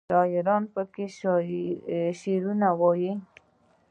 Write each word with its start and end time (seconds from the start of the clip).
شاعران 0.09 0.63
پکې 0.73 1.05
شعرونه 2.19 2.69
وايي. 2.79 3.13